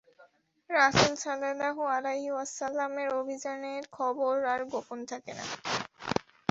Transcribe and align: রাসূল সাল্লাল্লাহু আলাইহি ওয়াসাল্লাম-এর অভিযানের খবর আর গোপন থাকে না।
রাসূল 0.69 1.13
সাল্লাল্লাহু 1.17 1.81
আলাইহি 1.95 2.29
ওয়াসাল্লাম-এর 2.31 3.09
অভিযানের 3.21 3.83
খবর 3.91 4.35
আর 4.45 4.61
গোপন 4.71 4.99
থাকে 5.05 5.31
না। 5.33 5.45